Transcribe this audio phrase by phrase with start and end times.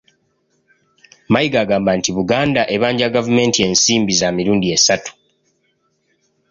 [1.33, 5.11] Mayiga agamba nti Buganda ebanja gavumenti ensimbi za mirundi esatu